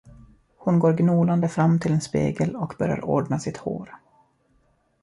Hon 0.57 0.79
går 0.79 0.93
gnolande 0.97 1.49
fram 1.49 1.79
till 1.79 1.91
en 1.91 2.01
spegel 2.01 2.55
och 2.55 2.75
börjar 2.79 3.05
ordna 3.05 3.39
sitt 3.39 3.57
hår. 3.57 3.97